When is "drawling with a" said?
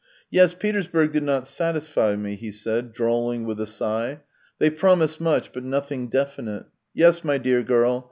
2.91-3.67